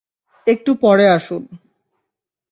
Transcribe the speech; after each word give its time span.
একটু 0.47 0.71
পরে 0.75 1.05
আসুন। 1.09 1.43